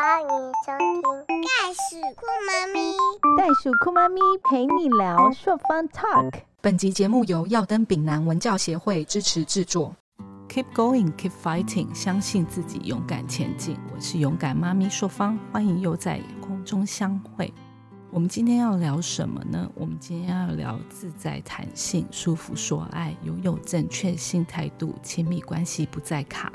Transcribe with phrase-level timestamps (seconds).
[0.00, 2.92] 欢迎收听《袋鼠酷妈咪》。
[3.36, 6.42] 袋鼠酷妈咪陪你聊朔方 Talk。
[6.60, 9.96] 本集节目由耀登丙南文教协会支持制作。
[10.48, 13.76] Keep going, keep fighting，相信自己，勇敢前进。
[13.92, 17.52] 我是勇敢妈咪朔方，欢迎又在空中相会。
[18.12, 19.68] 我们今天要聊什么呢？
[19.74, 26.52] 我们今天要聊自在弹性、舒服说爱、拥有正确性态度、亲密关系不再卡。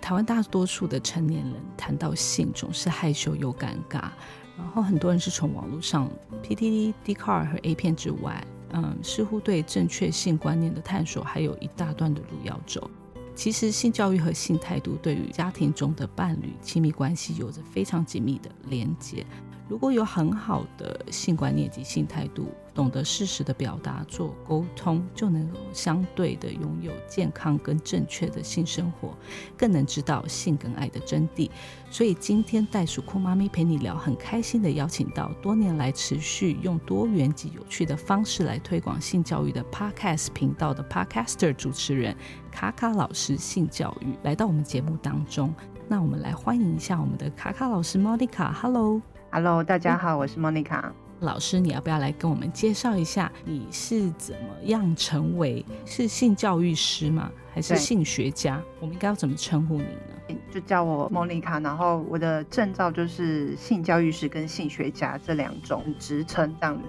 [0.00, 4.10] 台湾大多数的成年人谈到性总是害羞又尴尬，
[4.56, 6.10] 然后很多人是从网络上
[6.42, 12.90] PTT、d c a r 和 A 片之外，嗯，似乎对正确性观念的探索还有一大段的路要走。
[13.34, 19.24] 其实性教育和性态度对于家庭中的伴侣亲密关系有着非常紧密的连结。
[19.68, 22.48] 如果有很好的性观念及性态度，
[22.80, 29.14] 懂得适时的表达、做沟通，就能够相对的拥有健康跟正确的性生活，
[29.54, 31.50] 更能知道性跟爱的真谛。
[31.90, 42.16] 所以今天袋鼠酷妈咪陪你聊，很开心的邀请到多年来持续用多元及有趣的方式来推广性教育的 Podcast 频道的 Podcaster 主持人
[42.50, 45.54] 卡卡老师性教育来到我们节目当中。
[45.86, 49.02] 那我们来欢迎一下我们的卡卡老师 Monica，Hello。
[49.30, 51.60] Hello，大家好，我是 Monica 老师。
[51.60, 57.30] 你要不要来跟我们介绍一下，你是怎么样成为是性教育师吗？
[57.52, 58.62] 还是性学家？
[58.80, 60.36] 我们应该要怎么称呼你呢？
[60.52, 66.88] 就叫我 Monica，然后我的证照就是性教育师跟性学家这两种职称这样子。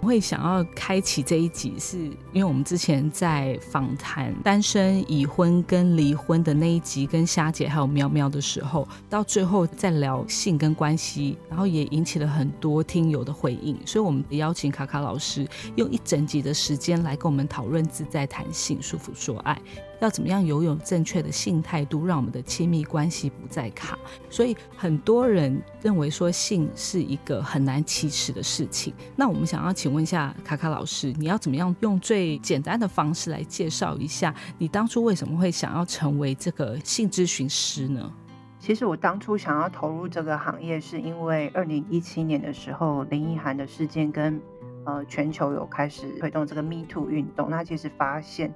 [0.00, 1.98] 会想要开启这一集，是
[2.32, 19.58] 因为我们之前在访谈单身、已婚跟离婚的那一集，跟虾姐还有喵喵的时候，到最后在聊性跟关系，然后也引起了很多听友的回应，所以我们邀请卡卡老师用一整集的时间来跟我们讨论自在谈性、舒服说爱。
[20.02, 23.96] 要怎么样游泳正确的性态度，让我们的亲密关系不再卡？
[24.28, 28.92] 所以很多人认为说性是一个很难启齿的事情。
[29.14, 38.12] 那我们想要请问一下卡卡老师，你要怎么样用最简单的方式来介绍一下你当初为什么会想要成为这个性咨询师呢？
[38.58, 44.40] 其实我当初想要投入这个行业，是因为二零一七年的时候林奕涵的事件跟
[44.84, 48.52] 呃全球有开始推动这个 Me Too 运动，那其实发现。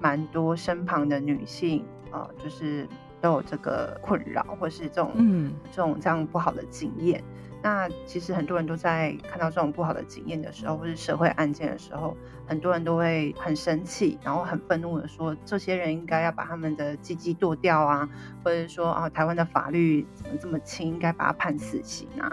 [0.00, 2.86] 蛮多身旁的女性啊，就是
[3.20, 7.22] 都有这个困扰，或是这种嗯这种这样不好的经验。
[7.62, 12.14] 那其实很多人都在看到这种不好的经验的时候，或是社会案件的时候，
[12.46, 18.06] 很多人都会很生气，然后很愤怒的说，这些人应该要把他们的鸡鸡剁掉啊，
[18.44, 22.30] 或者说啊，台湾的法律怎么这么轻，应该把他判死刑啊。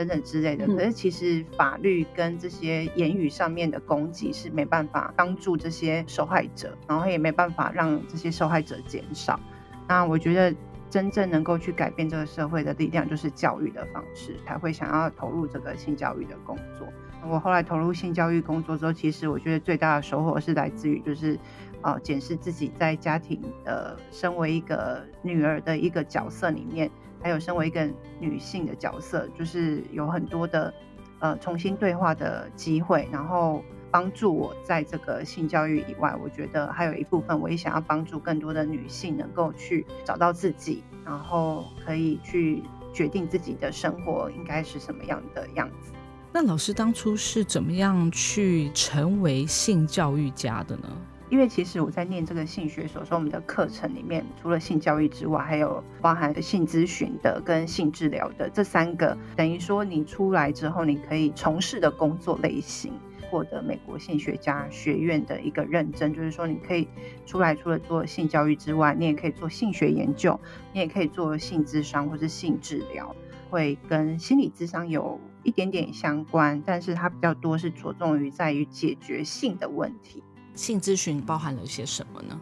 [0.00, 9.38] 等等之类的，可是其实法律跟这些言语上面的攻击是没办法帮助这些受害者，然后也没办法让这些受害者减少。
[9.86, 10.56] 那我觉得
[10.88, 16.88] 真正能够去改变这个社会的力量，就是教育的方式，才会想要投入这个性教育的工作。
[17.28, 21.38] 我后来投入性教育工作之后，其实我觉得最大的收获是来自于就是，
[21.82, 26.90] 呃，检视自己在家庭的身为一个女儿的一个角色里面。
[27.22, 27.88] 还有身为一个
[28.18, 30.72] 女性的角色，就是有很多的
[31.18, 45.92] 呃重新对话的机会，然后帮助我在这个性教育以外，我觉得还有一部分我也想要帮助更多的女性能够去找到自己，然后可以去决定自己的生活应该是什么样的样子。
[46.32, 50.88] 那老师当初是怎么样去成为性教育家的呢？
[51.30, 62.92] 因为其实我在念这个性学所说，我们的课程里面除了性教育之外，还有包含性咨询的跟性治疗的这三个，等于说你出来之后，你可以从事的工作类型，
[63.30, 66.88] 获得美国性学家学院的一个认证，就是说你可以
[67.24, 70.38] 出来除了做性教育之外，你也可以做性学研究，
[70.72, 73.14] 你也可以做性智商或是性治疗，
[73.48, 80.24] 会跟心理智商有一点点相关，但是它比较多是着重于在于解决性的问题。
[80.54, 82.40] 性咨询包含了些什么呢？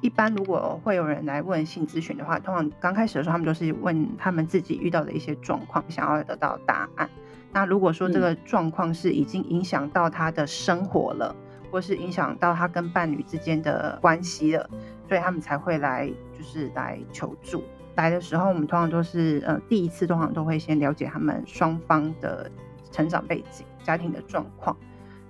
[0.00, 7.08] 一般如果会有人来问性咨询的话，通常刚开始的时候，他们都是问他们自己遇到的一些状况，想要得到答案。
[7.52, 11.34] 那如果说这个状况是已经影响到他的生活了，
[11.70, 14.68] 或是影响到他跟伴侣之间的关系了，
[15.08, 17.64] 所以他们才会来，就是来求助。
[17.94, 22.50] 来的时候，我们通常都是呃第一次，通常都会先了解他们双方的
[22.90, 24.76] 成长背景、家庭的状况。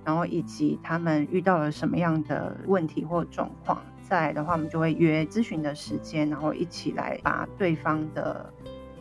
[0.05, 8.53] 然后以及他们遇到了什么样的问题或状况，再来的话，我们就会约咨询的时间，然后一起来把对方的，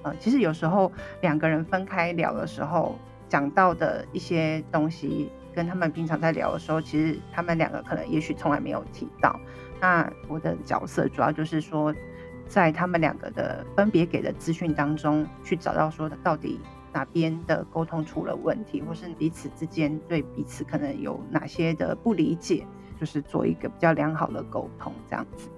[0.02, 0.90] 呃，其实有时候
[1.20, 2.98] 两个人分开聊的时候，
[3.28, 9.38] 讲到的一些东西，跟他们平常在聊的时候，其实他们两个可能也许从来没有提到。
[9.80, 11.94] 那我的角色主要就是说，
[12.46, 16.58] 在他们两个的分别给的资讯当中去找到说到底
[16.94, 22.64] 哪边的沟通出了问题，或是彼此之间对彼此可能有哪些的不理解，
[22.98, 25.48] 就是做一个比较良好的沟通这样子。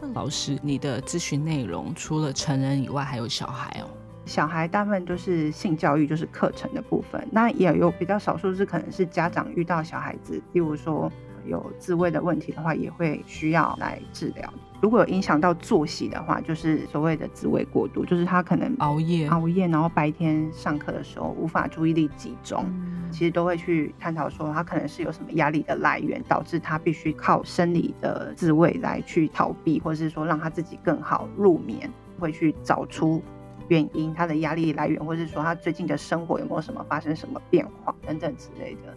[0.00, 3.88] 那老师，你的咨询内容除了成人以外，还有小孩哦？
[4.26, 7.26] 小孩大部分就是性教育，就是课程的部分。
[7.32, 11.10] 那也有比较少数是可能是家长遇到小孩子，例如说
[11.46, 14.52] 有自慰的问题的话，也会需要来治疗。
[14.82, 22.66] 如果有影响到作息的话，就是所谓的自慰过度，就是他可能熬夜，熬夜，然后白天上课的时候无法注意力集中，
[23.08, 31.88] 其实都会去探讨说他可能是有什么压力的来源，导致他必须靠生理的自慰来去逃避，或者是说让他自己更好入眠，
[32.18, 33.22] 会去找出
[33.68, 38.92] 原因，他的压力来源，或者是说他最近的生活有没有什么发生什么变化等等之类的。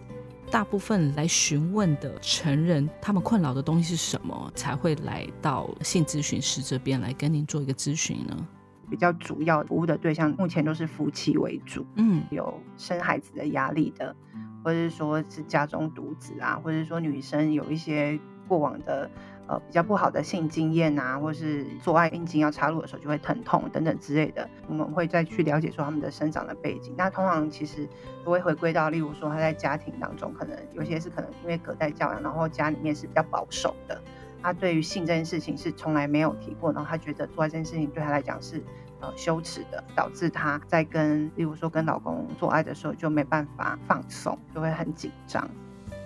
[0.55, 8.47] 大部分来询问的成人，他们困扰的东西是什么，才会来到性咨询师这边来跟您做一个咨询呢？
[8.89, 14.15] 比较主要服务的对象目前都是夫妻为主，嗯，有生孩子的压力的，
[14.63, 18.17] 或者是说是家中独子啊，或者是说女生有一些
[18.47, 19.11] 过往的。
[19.47, 26.95] 呃，比较不好的性经验啊，或是做爱阴茎要插入的时候就会疼痛等等之类的，我们会再去了解说他们的生长的背景。
[26.97, 27.87] 那通常其实
[28.23, 34.01] 都会回归到，例如说他在家庭当中，可能有些是可能因为隔代教养，然后家里面是比较保守的，
[34.41, 38.63] 他对于性这件事情是从来没有提过，然后他觉得做爱这件事情对他来讲是
[38.99, 45.47] 呃羞耻的，导致他在跟例如说跟老公做爱的时候就没办法放松，就会很紧张。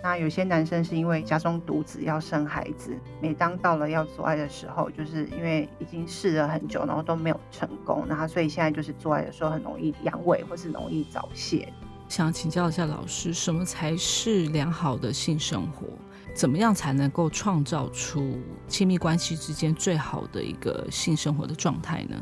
[0.01, 11.67] 那有些男生是因为家中独子要生孩子，每当到了要做爱的时候，就是因为已经试了很久，然后都没有成功，那所以现在就是做爱的时候很容易阳痿或是容易早泄。
[12.07, 15.87] 想请教一下老师，什么才是良好的性生活？
[16.33, 22.15] 怎么样才能够创造出亲密关系之间最好的一个性生活的状态呢？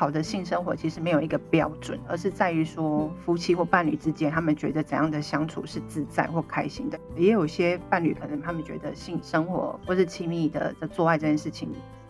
[0.00, 6.98] 好的性生活其实没有一个标准，而是在于说夫妻或伴侣之间，他们觉得怎样的相处是自在或开心的。
[7.14, 11.68] 也有些伴侣可能他们觉得性生活或是亲密的的做爱这件事情，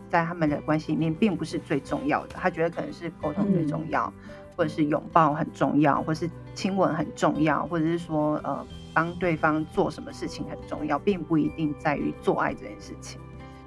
[0.08, 2.36] 在他们的关系里面并不是最重要的。
[2.36, 4.12] 他觉得可能是沟通最重要，
[4.54, 8.64] 或者是拥抱很重要，或是亲吻很重要，或者是说呃
[8.94, 13.20] 帮对方做什么事情很重要，并不一定在于做爱这件事情。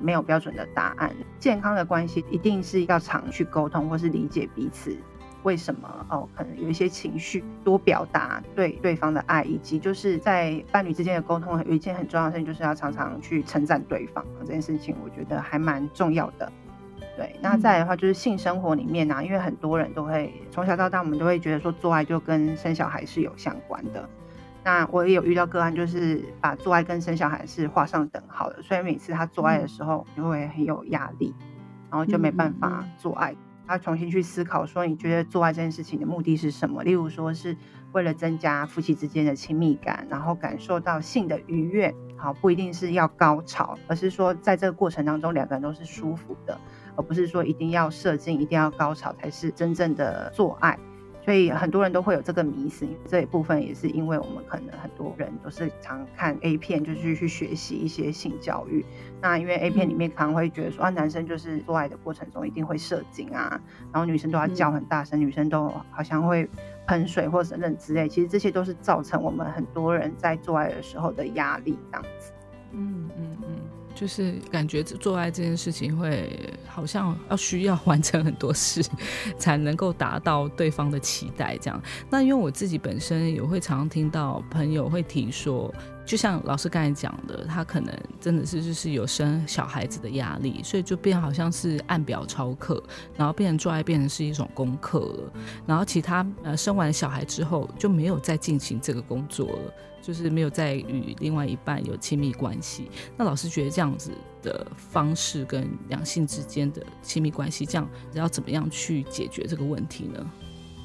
[0.04, 1.10] 没有标准的答案。
[1.40, 4.96] 健康的关系一定是要常去沟通，或是理解彼此
[5.44, 14.26] 为什么哦，可能有一些情绪，多表达对对方的爱，以及就是在伴侣之间的沟通，有一件很重要的事情，就是要常常去称赞对方。
[14.40, 16.52] 这件事情我觉得还蛮重要的。
[17.16, 24.10] 对，那再来的话就是性生活里面呢，因为很多人都会从小到大，我们都会觉得说做爱就跟生小孩是有相关的。
[24.64, 31.34] 那我也有遇到个案，就是把做爱跟生小孩是画上等号的，所以每次他做爱的时候就会很有压力，
[31.92, 33.36] 然后就没办法做爱。
[33.66, 36.84] 他重新去思考说，你觉得做爱这件事情的目的是什么？
[36.84, 37.56] 例如说是
[37.94, 46.60] 为了增加夫妻之间的亲密感，然后感受到性的愉悦，好，不一定是要高潮，而是说在这个过程当中两个人都是舒服的，
[46.96, 50.78] 而不是说一定要射精、一定要高潮才是真正的做爱。
[51.24, 58.86] 所以很多人都会有这个迷思，这一部分也是因为我们可能很多人都是常看 A 片，就是去学习一些性教育。
[59.22, 63.62] 那因为 A 片里面常会觉得说啊，男生就是做爱的过程中一定会射精啊，
[63.94, 66.50] 然后女生都要叫很大声，女生都好像会
[66.88, 68.10] 喷水或者等之类。
[68.10, 72.34] 其实这些都是造成我们很多人在做爱的时候的压力这样子。
[72.74, 73.53] 嗯嗯嗯。
[73.96, 76.30] 就是感觉做爱这件事情会
[76.68, 78.84] 好像要需要完成很多事，
[79.38, 81.82] 才能够达到对方的期待这样。
[82.10, 85.74] 那因为我自己本身也会常常听到朋友会提说。
[86.06, 92.84] 就像老师刚才讲的，他可能真的是就是有生小孩子的压力，所以就变好像是按表超课，
[93.16, 95.34] 然后变成做爱变成是一种功课了。
[95.66, 102.92] 然后其他呃生完小孩之后就没有再进行这个工作了，就是没有再与另外一半有亲密关系。
[103.18, 110.32] 那老师觉得这样子的方式跟两性之间的亲密关系，这样要怎么样去解决这个问题呢？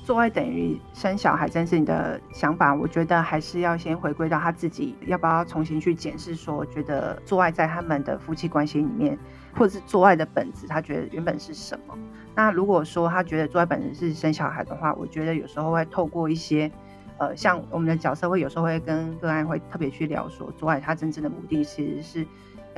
[0.08, 9.18] 做爱等于生小孩，这件事情的想法，我觉得还是要先回归到他自己，要不要重新去检视，说觉得做爱在他们的夫妻关系里面，
[9.54, 11.94] 或者是做爱的本质，他觉得原本是什么？
[12.34, 16.72] 那如果说他觉得做爱本质是生小孩的话，我觉得有时候会透过一些，
[17.18, 22.26] 呃，像我们的角色会有时候会跟个案会特别去聊说，做爱他真正的目的其实是。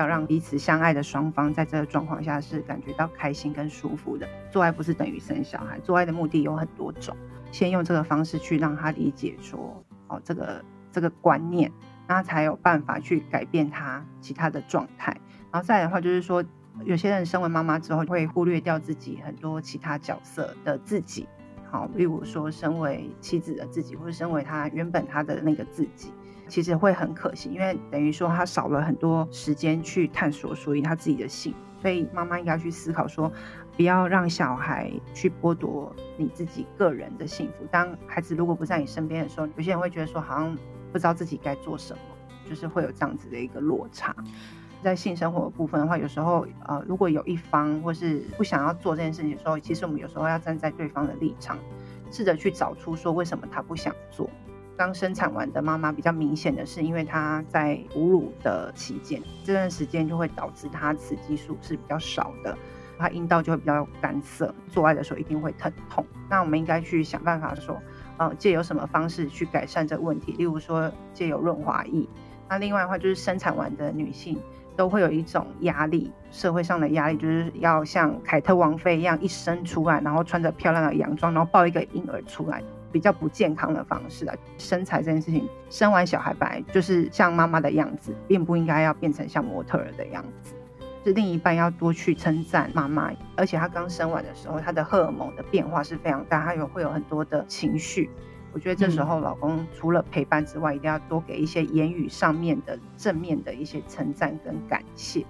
[0.00, 4.26] 要让彼此相爱的双方在这个状况下是感觉到开心跟舒服的。
[4.50, 7.14] 做爱不是等于生小孩，做爱的目的有很多种。
[7.52, 11.71] 先用这个方式去让他理解说，哦，这个这个观念，
[12.09, 15.14] 那才有办法去改变他其他的状态。
[15.52, 16.42] 然后再来的话就是说，
[16.85, 21.28] 有些人身为妈妈之后，会忽略掉自己很多其他角色的自己，
[21.71, 26.12] 好，例如说身为妻子的自己，或者身为他原本他的那个自己，
[26.50, 31.54] 其实会很可惜，因为等于说他少了很多时间去探索属于他自己的性。
[31.80, 33.33] 所以妈妈应该去思考说，
[33.75, 37.64] 不要让小孩去剥夺你自己个人的幸福。
[37.71, 40.54] 当孩子如果不在你身边的时候，有些人会觉得说，好像
[40.92, 42.00] 不知道自己该做什么，
[42.47, 44.14] 就是会有这样子的一个落差。
[44.83, 51.57] 在性生活的部分的话，有时候呃，如果有一方或是不想要做这件事情的时候，其实我们有时候要站在对方的立场，
[52.11, 54.28] 试着去找出说为什么他不想做。
[54.81, 62.57] 刚生产完的妈妈比较明显的是，因为她在哺乳的期间，这段时间就会导致她雌激素是比较少的，
[62.99, 66.03] 她阴道就会比较干涩，做爱的时候一定会疼痛。
[66.31, 67.79] 那我们应该去想办法说，
[68.17, 70.33] 呃，借有什么方式去改善这个问题？
[70.33, 72.09] 例如说借有润滑液。
[72.49, 74.41] 那另外的话就是生产完的女性。
[74.77, 84.35] 都会有一种压力，社会上的压力，就是要像凯特王妃一样一生出来，然后穿着漂亮的洋装，然后抱一个婴儿出来，比较不健康的方式啊。
[84.59, 90.54] 身材这件事情，生完小孩本来就是像妈妈的样子，并不应该要变成像模特儿的样子。
[91.02, 98.11] 是另一半要多去称赞妈妈，而且她刚生完的时候，她的荷尔蒙的变化是非常大，她有会有很多的情绪。
[98.52, 105.25] 我觉得这时候老公除了陪伴之外，一定要多给一些言语上面的正面的一些称赞跟感谢。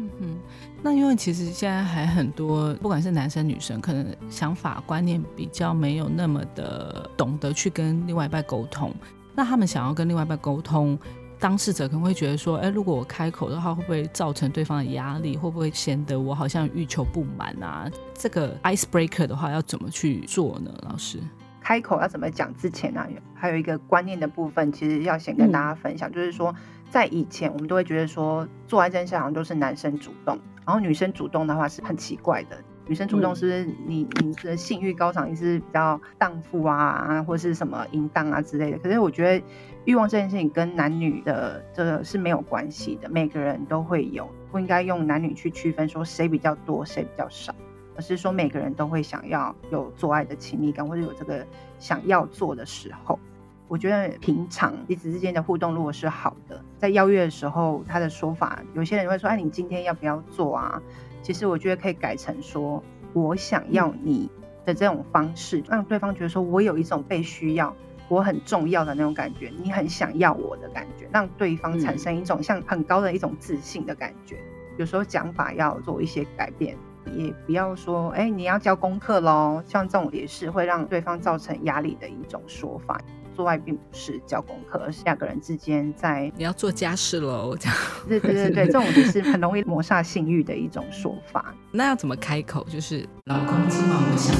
[0.00, 0.38] 嗯哼，
[0.82, 8.94] 那因为其实现在还很多，不管是男生女生，可能想法观念比较没有那么的懂得去跟另外一半沟通。
[9.34, 10.98] 那他们想要跟另外一半沟通，
[11.38, 15.36] 当事者可能会觉得说，哎，如果我开口的话，会不会造成对方的压力？
[15.36, 17.90] 会不会显得我好像欲求不满啊？
[18.14, 20.72] 这个 ice breaker 的话，要怎么去做呢？
[20.88, 21.18] 老师？
[21.60, 23.06] 开口要怎么讲之前呢？
[23.34, 26.54] 还有一个观念的部分，其实要先跟大家分享，就是说，
[26.90, 32.58] 在以前我们都会觉得说，做爱这件事好像都是男生主动，然后女生主动的话是很奇怪的。
[32.86, 38.78] 女生主动是不是你你的性欲高涨，你是比较荡妇啊，或是什么淫荡啊之类的？
[38.80, 39.44] 可是我觉得
[39.84, 47.54] 欲望这件事情跟男女的这个是没有关系的，每个人都会有，不应该用男女去区分说谁比较多，谁比较少。
[47.94, 51.46] 而是说每个人都会想要有做爱的亲密感，或者有这个
[51.78, 53.16] 想要做的时候。
[53.70, 60.82] 我觉得平常彼此之间的互动如果是好的，在邀约的时候，他的说法，有些人会说：“哎，你今天要不要做啊？”
[61.22, 62.82] 其实我觉得可以改成说
[63.14, 64.28] ：“我想要你
[64.64, 67.72] 的这种方式，让对方觉得说我有一种被需要，
[68.08, 74.36] 我很重要的那种感觉，你很想要我的感觉，让对方产生一种像很高的一种自信的感觉。
[74.78, 76.76] 有时候讲法要做一些改变。
[77.16, 79.62] 也不要说，哎，你要交功课喽。
[79.64, 83.00] 像这种也是会让对方造成压力的一种说法。
[83.34, 87.56] 做爱并不是教功课，而是两个人之间在你要做家事喽。
[87.58, 87.76] 这样，
[88.08, 91.54] 对对对对，这种就是很容易抹杀性欲的一种说法。
[91.72, 92.64] 那要怎么开口？
[92.64, 94.34] 就是老公今晚我想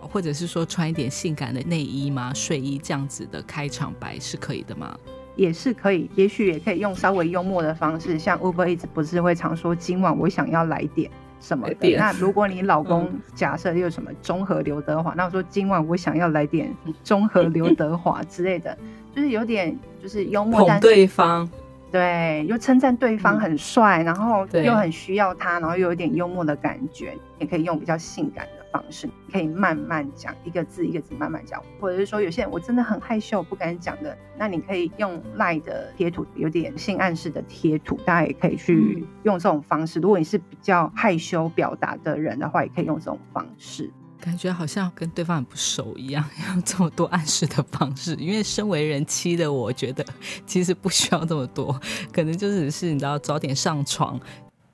[0.00, 2.32] 要，或者是说穿一点性感的内衣吗？
[2.34, 4.96] 睡衣这样子的开场白是可以的吗？
[5.36, 11.08] 也是可以，也许也可以用稍微幽默的方式，像 Uber 一直不是会常说今晚我想要来点。
[11.40, 11.96] 什么的？
[11.96, 18.76] 那如果你老公假设又什么中和刘德华，那我说今晚我想要来点中和刘德华之类的，
[19.14, 21.48] 就是有点就是幽默，但对方。
[21.90, 28.57] 对又称赞对方很帅，然后又很需要他，然后又有点幽默的感觉，也可以用比较性感的。
[28.70, 39.98] 方式可以慢慢讲，一个字一个字慢慢讲，或者是说有些人我真的很害羞不敢讲的，那你可以用赖的贴图，有点性暗示的贴图，大家也可以去用这种方式。
[40.00, 43.90] 如果你是比较害羞表达的人的话，也可以用这种方式。
[44.20, 48.16] 感觉好像跟对方很不熟一样，要这么多暗示的方式。
[48.16, 50.04] 因为身为人妻的，我觉得
[50.44, 51.80] 其实不需要这么多，
[52.12, 54.20] 可能就只是你知道早点上床。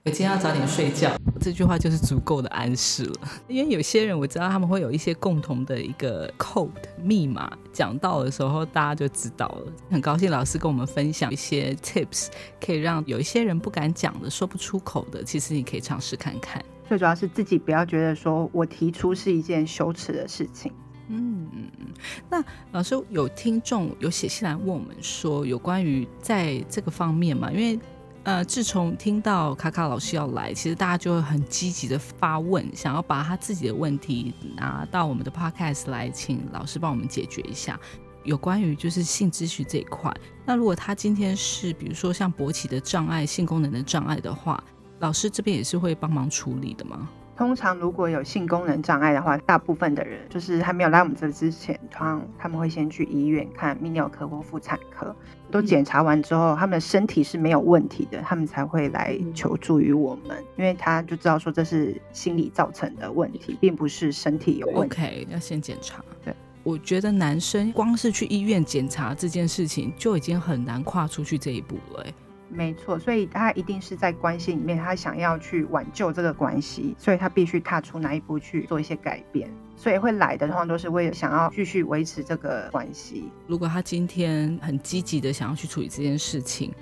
[0.07, 3.15] 我今天要早点睡觉，这句话就是足够的暗示了。
[3.49, 6.69] 因为有些人我知道他们会有一些共同的一个 code
[7.03, 9.73] 密码，讲到的时候大家就知道了。
[9.91, 12.27] 很高兴老师跟我们分享一些 tips，
[12.61, 16.63] 可以让有一些人不敢讲的、说不出口的，其实你可以尝试看看。
[16.87, 20.71] 最主要是自己不要觉得说我提出是一件羞耻的事情。
[21.09, 21.87] 嗯嗯嗯。
[22.29, 27.51] 那老师有听众有写信来问我们说，有关于在这个方面嘛？
[27.51, 27.79] 因为
[28.25, 37.79] 呃，自从听到卡卡老师要来，其实大家就会很积极的发问，想要把他自己的问题拿到我们的 podcast 来，请老师帮我们解决一下
[38.23, 40.11] 有关于就是性咨询这一块。
[40.47, 44.63] 那如果他今天是比如说像勃起的障碍、性功能的障碍的话，
[45.01, 47.07] 老师这边也是会帮忙处理的吗？
[47.37, 55.15] 通常如果有性功能障碍的话，大部分的人就是还没有来我们这之前，通常他们会先去医院看泌尿科或妇产科，
[55.51, 65.03] 都检查完之后，他们的身体是没有问题的，他们才会来求助于我们，因为他就知道说这是心理造成的问题，并不是身体有问题。
[65.03, 66.05] OK，要先检查。
[66.25, 72.07] 对，我觉得男生光是去医院检查这件事情就已经很难跨出去这一步了。
[72.51, 79.51] 没错，所以他一定是在关系里面，他想要去挽救这个关系，所以他必须踏出那一步去做一些改变。
[79.77, 83.25] 所以会来的通常都是为了想要继续维持这个关系。
[83.49, 86.73] 如果他今天很积极的想要去处理这件事情，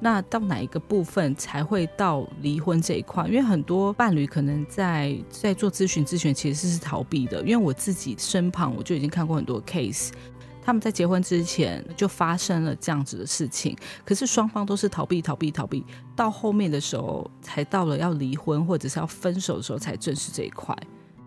[0.00, 3.24] 那到哪一个部分才会到离婚这一块？
[3.28, 10.10] 因为很多伴侣可能在在做咨询咨询其实是逃避的，因为我自己身旁我就已经看过很多 case。
[10.62, 20.76] 他们在结婚之前就发生了这样子的事情，可是双方都是逃避、逃避、逃避，到后面的时候才到了要离婚或者是要分手的时候才正视这一块。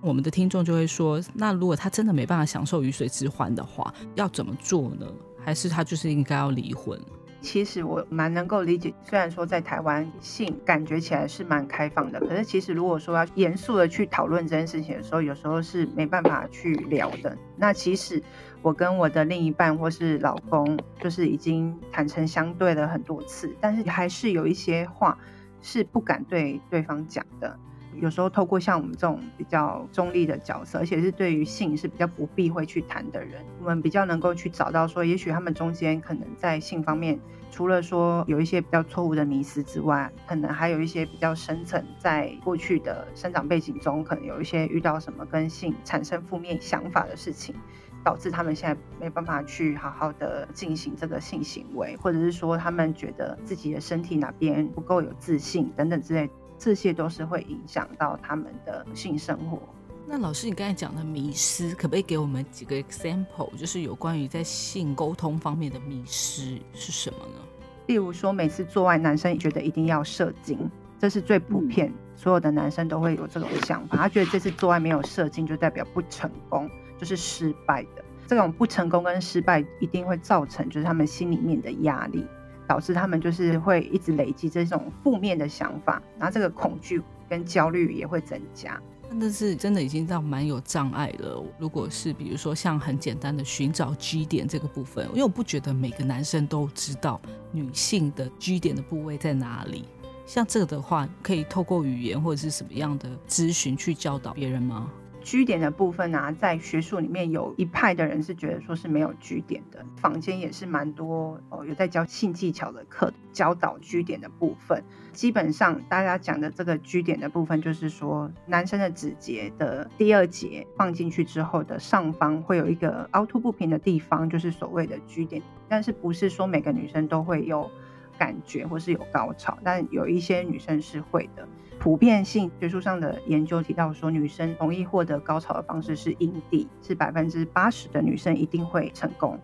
[0.02, 5.08] 我们的听众就会说：那如果他真的没办法享受鱼水之欢的话，要怎么做呢？
[5.44, 7.00] 还是他就是应该要离婚？
[7.44, 17.38] 其实我蛮能够理解，虽然说在台湾性感觉起来是蛮开放的，可是其实如果说要严肃的去讨论这件事情的时候，有时候是没办法去聊的。
[17.58, 18.24] 那其实
[18.62, 25.18] 我跟我的另一半或是老公，就是已经坦诚相对了很多次，但是还是有一些话
[25.62, 27.60] 是不敢对对方讲的。
[28.02, 37.20] 有时候透过像我们这种比较中立的角色，而且是对于性是比较不避讳去谈的人，我们比较能够去找到说，也许他们中间可能在性方面，
[37.52, 47.56] 除了说有一些比较错误的迷思之外，可能还有一些比较深层，在过去的生长背景中，可能有一些遇到什么跟性产生负面想法的事情，
[48.04, 56.30] 导致他们现在没办法去好好的进行这个性行为，或者是说他们觉得自己的身体哪边不够有自信等等之类。
[56.64, 59.60] 这些都是会影响到他们的性生活。
[60.08, 67.42] 那老师，你刚才讲的迷失，可不可以给我们几个 example，就是有关于在性沟通方面的迷失是什么呢？
[67.88, 78.06] 例如说，每次做爱，男生觉得一定要射精，这是最普遍，所有的男生都会有这种想法，他觉得这次做爱没有射精就代表不成功，就是失败的。
[78.26, 82.26] 这种不成功跟失败一定会造成就是他们心里面的压力。
[82.68, 88.82] 导致他们就是会一直累积这种负面的想法，然后这个恐惧跟焦虑也会增加。
[89.16, 91.46] 那是真的已经到蛮有障碍了。
[91.60, 97.22] 如果是比如说像很简单的寻找 G 点这个部分，因为我不觉得每个男生都知道
[97.52, 99.86] 女性的 G 点的部位在哪里。
[100.26, 104.90] 像这个的话，可以透过语言或者是什么样的咨询去教导别人吗？
[105.24, 114.84] 居点的部分呢，在学术里面有一派的人是觉得说是没有居点的，坊间也是蛮多哦，有在教性技巧的课，教导居点的部分。
[115.14, 125.42] 基本上大家讲的这个居点的部分，就是说男生的指节的第二节放进去之后的上方会有一个凹凸不平的地方，就是所谓的居点。
[125.70, 127.70] 但是不是说每个女生都会有
[128.18, 131.48] 感觉或是有高潮，但有一些女生是会的。
[131.84, 139.38] 普遍性学术上的研究提到说，女生容易获得高潮的方式是阴蒂，是百分之八十的女生一定会成功。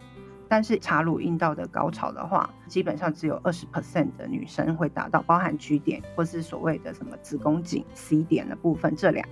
[0.47, 9.27] 但是插入阴道的高潮的话，基本上只有二十 percent 的女生会达到，包含 G 点或是所谓的什么子宫颈 C 点的部分这两。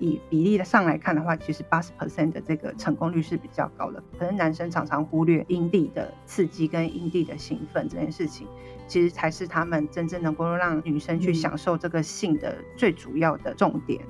[0.00, 4.02] 以比例的上来看的话，其实八十 percent 的这个成功率是比较高的。
[4.18, 8.48] 可能男生常常忽略阴蒂的刺激跟阴蒂的兴奋这件事情。
[8.88, 14.02] 其实才是他们真正能够让女生去享受这个性的最主要的重点。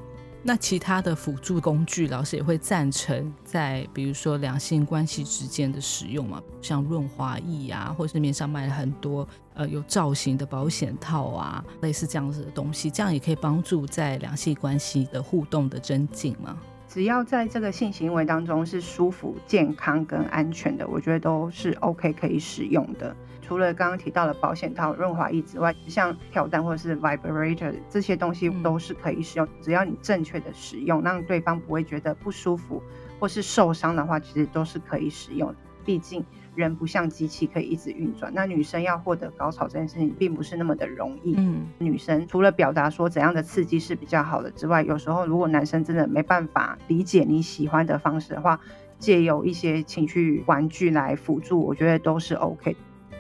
[0.43, 9.29] 那其他的辅助工具，老师也会赞成在比如说两性关系之间的使用嘛，像润滑液啊，或市面上卖了很多
[9.61, 16.57] 呃有造型的保险套啊，类似这样子的东西，这样也可以帮助在两性关系的互动的增进吗？
[16.89, 23.15] 只要在这个性行为当中是舒服、健康跟安全的，我觉得都是 OK 可以使用的。
[23.43, 29.47] 除了刚刚提到的保险套、润滑液之外，像跳蛋或者是 vibrator 这些东西都是可以使用。
[29.61, 32.83] 只要你正确的使用，让对方不会觉得不舒服
[33.19, 35.55] 或是受伤的话，其实都是可以使用。
[35.85, 38.33] 毕竟人不像机器可以一直运转。
[38.35, 41.35] 那女生要获得高潮这件事情，并不是那么的容易。
[41.37, 48.61] 嗯，女生除了表达说怎样的刺激是比较好的之外，有时候如果男生真的没办法理解你喜欢的方式的话，
[48.99, 52.77] 借由一些情趣玩具来辅助，我觉得都是 OK。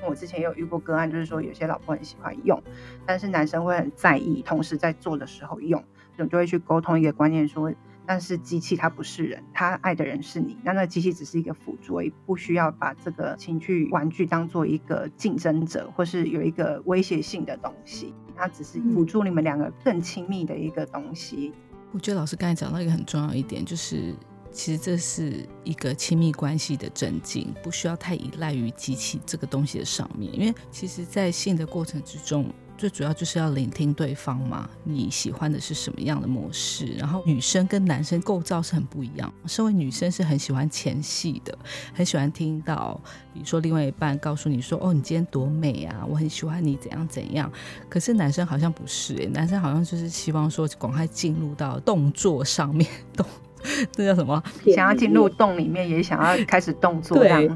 [0.07, 2.63] 我之前有遇过个案，就是说有些老婆很喜欢用，
[3.05, 5.85] 但是男生会很在意，同时在做的时候用，
[6.17, 7.71] 我就会去沟通一个观念，说，
[8.11, 21.53] 但是机器它不是人，它爱的人是你，那那个机器只是一个辅助，不需要把这个情趣玩具当做一个竞争者，或是有一个威胁性的东西，它只是辅助你们两个更亲密的一个东西。
[21.93, 24.13] 我觉得老师刚才讲到一个很重要一点，就是
[24.51, 32.53] 其实这是一个亲密关系的增进，不需要太依赖于机器这个东西的上面，因为其实，在性的过程之中。
[32.81, 36.87] 最主要就是要聆听对方嘛，你喜欢的是什么样的模式？
[36.99, 39.31] 然后女生跟男生构造是很不一样。
[39.45, 41.59] 身为女生是很喜欢前戏的，
[41.93, 42.99] 很喜欢听到，
[43.35, 47.53] 比如说另外一半告诉你说：“哦，你今天多美啊，我很喜欢你怎样怎样。”
[47.91, 53.27] 可是男生好像不是，诶，男生好像就是希望说赶快进入到动作上面，动，
[53.93, 54.43] 这叫什么？
[54.75, 57.19] 想要进入洞里面，也想要开始动作。
[57.19, 57.51] 对。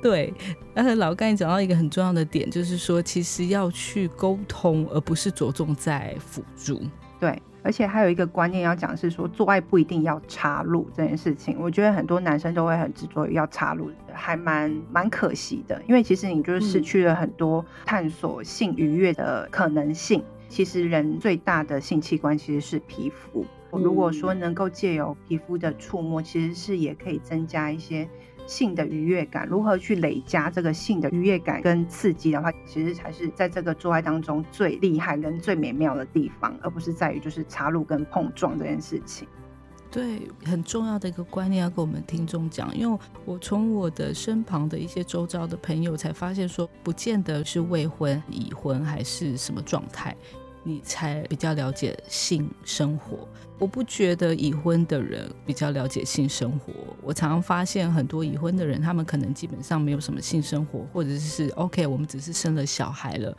[0.00, 0.32] 对，
[0.74, 6.80] 而且老刚才讲到一个很重要的点，就是说其实要去沟通，而不是着重在辅助。
[7.18, 11.56] 对，而且还有一个观念要讲是说，做爱不一定要插入这件事情。
[11.58, 15.82] 我觉得很多男生都会很执着于要插入，还蛮蛮可惜的。
[15.88, 20.22] 因为其实你就是失去了很多探索性愉悦的可能性。
[20.48, 23.44] 其实人最大的性器官其实是皮肤。
[23.72, 28.08] 如果说能够借由皮肤的触摸，其实是也可以增加一些。
[28.48, 39.28] 性的愉悦感，如何去累加这个性的愉悦感跟刺激的话，其实才是在这个做爱当中最厉害跟最美妙的地方，而不是在于就是插入跟碰撞这件事情。
[39.90, 50.16] 对，很重要的一个观念要跟我们听众讲，因为我从我的身旁的一些周遭的朋友才发现，说不见得是未婚、已婚还是什么状态。
[50.62, 53.26] 你才比较了解性生活。
[53.58, 56.72] 我不觉得已婚的人比较了解性生活。
[57.02, 63.36] 我常常发现很多已婚的人，他们可能基本上没有什么性生活，或者是 OK，我们只是生了小孩了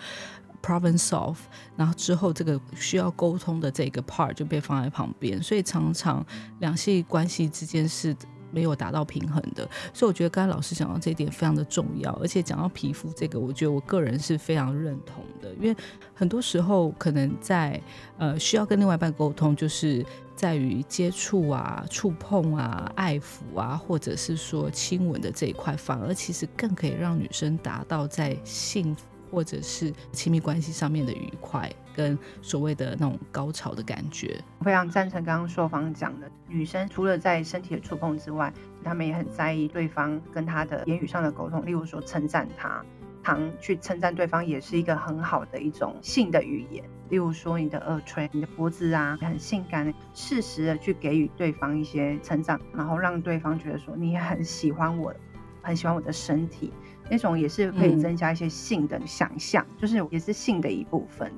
[0.62, 1.38] ，problem solve，
[1.78, 6.26] 然后之后这个需要沟通的这个 part 就被放在旁边，所以常常
[6.60, 8.16] 两性关系之间是。
[8.52, 15.76] 没有达到平衡的，所以我觉得刚才老师讲到这一点非常的重要，而且讲到皮肤这个，我觉得我个人是非常认同的，因为
[16.14, 17.82] 很多时候可能在
[18.18, 29.04] 呃需要跟另外一半沟通，就是在于接触啊、触碰啊、爱抚啊，或者是说亲吻的这一块，反而其实更可以让女生达到在幸福。
[29.32, 36.30] 或者是亲密关系上面的愉快，跟所谓的那种高潮的感觉，非常赞成刚刚硕方讲的。
[36.48, 42.84] 女生除了在身体的触碰之外，她们也很在意对方跟她的言语上的沟通，例如说称赞她，
[43.24, 46.84] 常去称赞对方也是一个很好的一种性的语言。
[47.10, 55.14] 例如说你的耳垂、你的脖子啊，很性感，适时的去给予对方一些成长，然后让对方觉得说你很喜欢我，
[55.62, 56.72] 很喜欢我的身体。
[57.12, 61.32] 那种也是可以增加一些性的想象，就是也是性的一部分。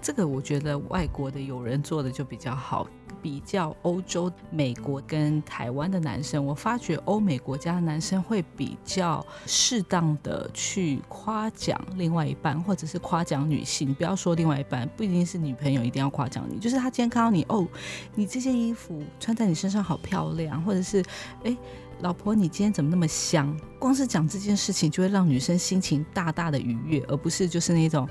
[0.00, 2.86] 这个我觉得外国的友人做的就比较好，
[3.22, 13.94] 比较欧洲、美国跟台湾的男生，我发觉欧美国家的男生会比较适当的去夸奖另外一半，或者是夸奖女性。
[13.94, 17.66] 不要说另外一半，不一定是女朋友一定要夸奖你，就是他今天看到你哦，
[18.14, 21.02] 你这件衣服穿在你身上好漂亮，或者是
[21.44, 21.56] 哎。
[22.02, 23.54] 老婆，你今天怎么那么香？
[23.78, 28.08] 光是讲这件事情，就会让女生心情大大的愉悦，而不是就是那种，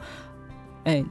[0.83, 1.03] 哎，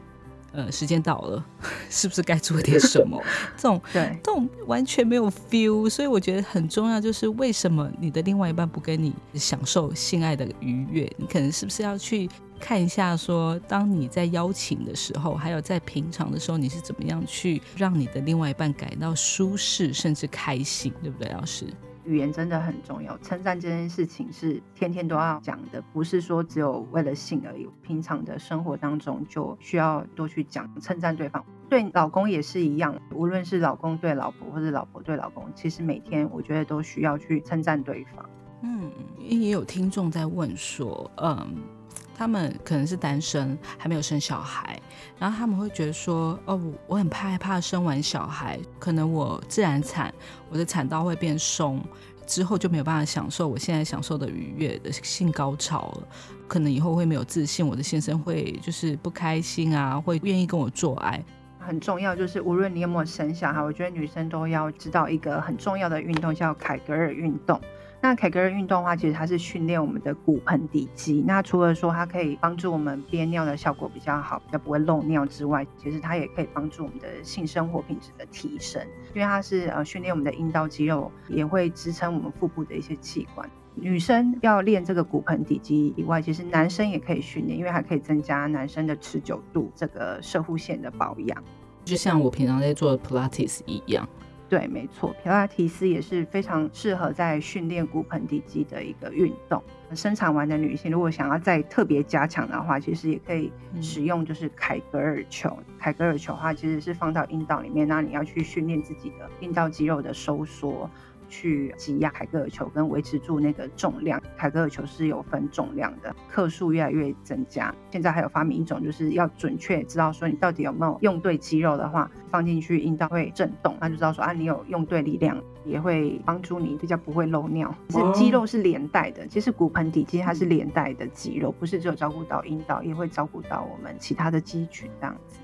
[0.53, 1.45] 呃，时间到了，
[1.91, 3.23] 是不是该做点什么？
[3.57, 5.89] 这种对，这种完全没有 feel。
[5.91, 11.11] 所以我觉得很重要，就是为什么你的另外一半不跟你享受性爱的愉悦？
[11.17, 21.67] 你可能是不是要去看一下，说当你在邀请的时候，还有在平常的时候，你是怎么样去让你的另外一半感到舒适，甚至开心，对不对，老师？
[22.09, 27.68] 语言真的很重要，称赞这件事情是天天都要讲的，不是说只有为了性而已。
[27.83, 32.99] 平常的生活当中就需要多去讲称赞对方，对老公也是一样。
[33.12, 38.25] 无论是老公对老婆，或者老婆对老公，其实每天我觉得都需要去称赞对方。
[38.62, 41.78] 嗯，也有听众在问说，嗯。
[42.19, 44.77] 他们可能是单身，还没有生小孩，
[45.21, 50.13] 然后他们会觉得说：“哦，我很害怕生完小孩，可能我自然产，
[50.51, 51.81] 我的产道会变松，
[52.27, 56.09] 之后就没有办法享受我现在享受的愉悦的性高潮了。
[56.49, 61.23] 可能以后会没有自信，我的先生会就是不开心啊，会愿意跟我做爱。
[61.61, 67.61] 很重要就是，无论你有没有生小孩，我觉得女生都要知道一个很重要的运动，叫凯格尔运动。”
[68.01, 71.25] 那凯格尔运动的话，其实它是训练我们的骨盆底肌。
[71.27, 78.81] 那除了说它可以帮助我们憋尿的效果比较好，比较不会漏尿之外，其实它也可以帮助我们的性生活品质的提升。
[79.15, 83.51] 因为它是呃训练我们的阴道肌肉，也会支撑我们腹部的一些器官。
[83.75, 91.45] 女生要练这个骨盆底肌以外，其实男生也可以训练，因为还可以增加男生的持久度，这个射护线的保养。
[91.85, 94.09] 就像我平常在做 Pilates 一样。
[94.49, 99.63] 对，没错，皮拉提斯也是非常适合在训练骨盆底肌的一个运动。
[99.95, 105.55] 生产完的女性如果想要再特别加强的话，其实也可以使用就是凯格尔球。
[105.79, 110.91] 凯格尔球的话，其实是放到阴道里面，那你要去训练自己的阴道肌肉的收缩。
[111.29, 117.75] 去挤压凯格尔球跟维持住那个重量，凯格尔球是有分重量的，克数越来越增加。
[117.91, 127.75] 现在还有发明一种，就是要准确知道说你到底有没有用对肌肉的话，放进去阴道会震动，那就知道说啊你有用对力量，也会帮助你比较不会漏尿。
[127.91, 135.38] 是肌肉是连带的，其实骨盆底肌它是连带的肌肉，不是只有照顾到阴道，也会照顾到我们其他的肌群这样子。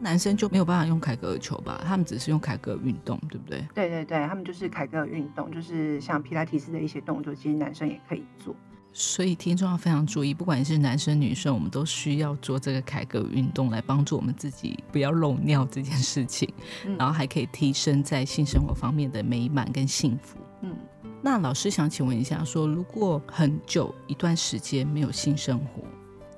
[0.00, 1.80] 男生就没有办法用凯格尔球吧？
[1.84, 3.64] 他们只是用凯格尔运动，对不对？
[3.74, 8.54] 对对对，他们就是凯格尔运动，就是像皮拉提斯的一些动作，其实男生也可以做。
[8.92, 16.52] 所以听众要非常注意，不管是男生女生，我们都需要做这个凯格尔运动来帮助我们自己不要漏尿这件事情，
[16.98, 20.38] 然后还可以提升在性生活方面的美满跟幸福。
[20.62, 20.74] 嗯，
[21.22, 25.82] 那老师想请问一下，说如果很久一段时间没有性生活？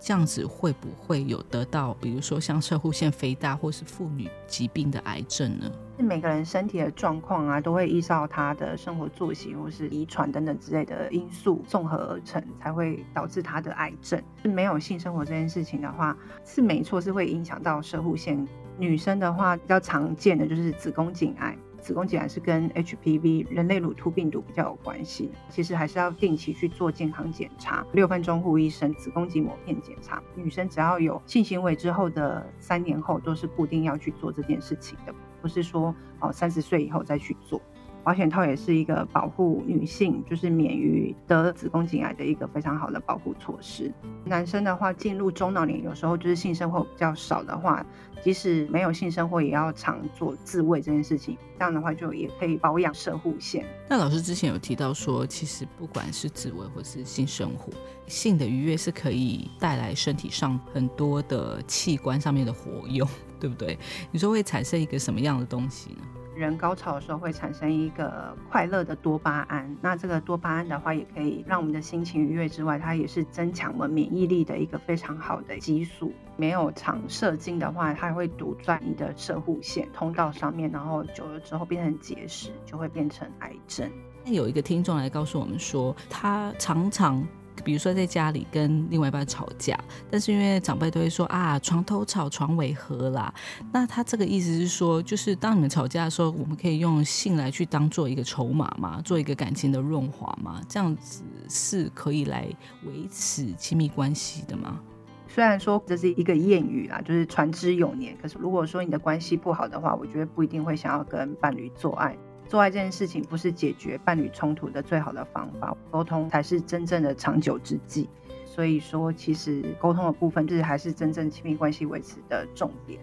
[0.01, 5.71] 这样子会不会有得到，比如说像射护腺肥大或是妇女疾病的癌症呢？
[5.99, 14.19] 是每个人身体的状况啊，都会依照他的生活作息或是遗传等等之类的因素综合而成，才会导致他的癌症。
[14.43, 18.49] 是没有性生活这件事情的话，是没错，是会影响到射护腺。
[18.79, 21.55] 女生的话，比较常见的就是子宫颈癌。
[21.81, 30.23] 子宫颈癌是跟 HPV 人类乳突病毒比较有关系，其实还是要定期去做健康检查，六分钟护医生子宫颈膜片检查。
[30.35, 37.61] 女生只要有性行为之后的三年后，都是固定要去做这件事情的，不是说哦三十岁以后再去做。
[38.03, 43.93] 保险套也是一个保护女性，就是免于得子宫颈癌的一个非常好的保护措施。
[44.25, 47.85] 男生的话，进入中老年，有时候就是性生活比较少的话，
[48.23, 51.37] 即使没有性生活，也要常做自慰这件事情。
[51.59, 53.65] 这样的话，就也可以保养射护腺。
[53.89, 57.73] 那老师之前有提到说，其实不管是自慰或是性生活，
[58.07, 63.07] 性的愉悦是可以带来身体上很多的器官上面的活用，
[63.39, 63.79] 对不对？
[64.11, 66.03] 你说会产生一个什么样的东西呢？
[66.41, 76.13] 人高潮的时候会产生一个快乐的多巴胺，那这个多巴胺的话，也可以让我们的心情愉悦之外，它也是增强我们免疫力的一个非常好的激素。
[76.37, 83.91] 没有常射精的话，它会堵在你的射护腺通道上面，然后久了之后变成结石，就会变成癌症。
[84.25, 87.23] 那有一个听众来告诉我们说，他常常。
[87.61, 89.79] 比如说在家里跟另外一半吵架，
[90.11, 93.33] 但是因为长辈都会说啊，床头吵，床尾和啦。
[93.73, 102.47] 那他这个意思是说，就是当你们吵架的时候，我们可以用性来去当做一个筹码嘛，做一个感情的润滑嘛，这样子是可以来
[102.85, 104.81] 维持亲密关系的吗？
[105.29, 112.17] 虽然说这是一个谚语啦，就是传之有年，可是如果说你的关系不好的话，我觉得不一定会想要跟伴侣做爱。
[112.51, 118.09] 做爱这件事情不是解决伴侣冲突的最好的方法，沟通才是真正的长久之计。
[118.45, 122.99] 所以说，其实沟通的部分就是还是真正亲密关系维持的重点。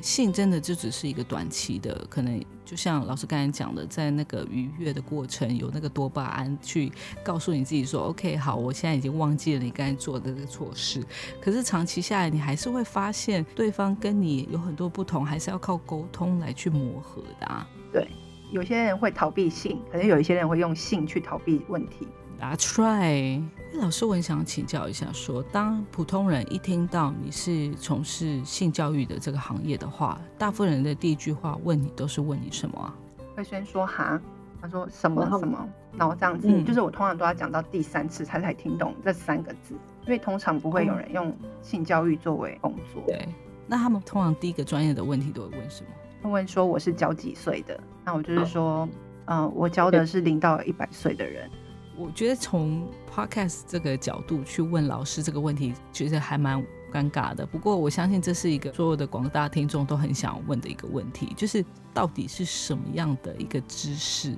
[0.00, 6.92] 性真的就只是一个短期的，可能就像老师刚才讲的，在那个愉悦的过程，有那个多巴胺去
[7.24, 11.04] 告诉你自己说：“OK，好，我现在已经忘记了你刚才做的这个错事。”
[11.42, 17.68] 可是长期下来，你还是会发现对方跟你有很多不同，还是要靠沟通来去磨合的啊。
[17.92, 18.06] 对。
[18.52, 22.06] 有些人会逃避性，可能有一些人会用性去逃避问题。
[22.38, 23.42] That's right。
[23.80, 32.94] 老师，我很想请教一下，说当普通人一听到你是从事性教育的这个行业的话，大部分人的第一句话问你都是问你什么啊？
[33.34, 34.20] 会先说哈，
[34.60, 43.02] 他说什么什么，然后这样子，就是我通常都要讲到第三次他才听懂这三个字，因为通常不会有人用性教育作为工作。
[43.06, 43.26] 对，
[43.66, 45.82] 那他们通常第一个专业的问题都会问什
[46.22, 46.28] 么？
[46.28, 47.80] 问说我是教几岁的？
[48.04, 48.88] 那我就是说，
[49.26, 51.48] 嗯，我教的是零到一百岁的人。
[51.96, 56.60] 我觉得从 podcast 这个角度去问老师这个问题，其实还蛮
[56.90, 57.44] 尴尬的。
[57.44, 64.34] 不过我相信这是一个所有的广大听众都很想问的一个问题，就是到底是什么样的一个知识，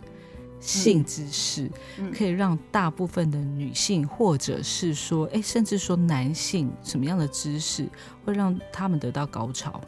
[0.59, 1.70] 性知识，
[2.12, 7.88] 可以让大部分的女性，或者是说，哎，甚至说男性，什么样的知识
[8.24, 9.81] 会让他们得到高潮？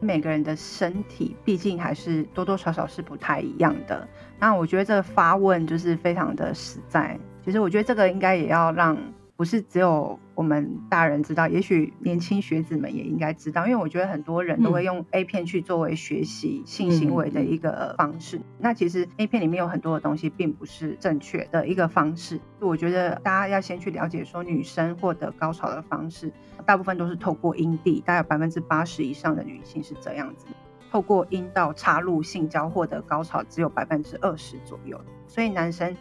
[0.00, 4.06] 每个人的身体毕竟还是多多少少是不太一样的。
[4.38, 7.18] 那我觉得这个发问就是非常的实在。
[7.44, 8.96] 其实我觉得这个应该也要让。
[9.38, 18.40] 不是只有我们大人知道，也许年轻学子们也应该知道，因为我觉得很多人都会用 A 片去作为学习性行为的一个方式。
[18.58, 22.40] 那其实 A 片里面有很多的东西并不是正确的一个方式。
[22.58, 26.32] 我觉得大家要先去了解，说女生获得高潮的方式，
[26.66, 30.46] 大部分都是透过阴蒂，大概有百分之八十以上的女性是这样子。
[30.90, 35.94] 透过阴道插入性交获得高潮只有百分之二十左右，所以男生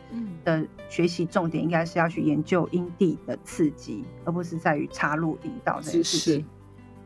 [0.44, 6.46] 的学习重点应该是要去研究阴蒂的刺激，而不是在于插入阴道这件事情。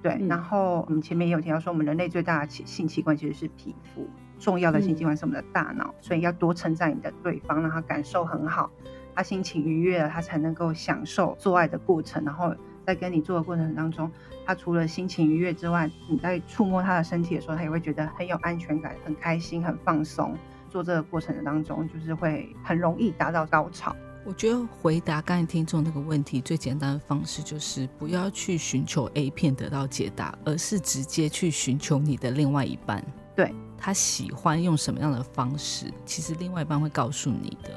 [0.03, 4.07] 对，然后我们前面也有提到说，我们人类最大的性器官其实是皮肤，
[4.39, 8.71] 重要的性器官是我们的大脑，所以要多称赞你的对方，让他感受很好，
[9.13, 12.51] 他心情愉悦了，他才能够享受做爱的过程，然后
[12.93, 14.12] 在跟你做的过程当中。
[14.45, 20.36] 他除了心情愉悦之外，你在触摸他的身体的时候，他也会觉得很有安全感、很开心、很放松。
[20.69, 23.95] 做这个过程的当中，就是会很容易达到高潮。
[24.25, 33.04] 我觉得回答刚才听众那个问题最简单的方式，就是不要去寻求 A 片得到解答，而是直接去寻求你的另外一半。
[33.36, 37.69] 对他喜欢用什么样的方式，其实另外一半会告诉你的。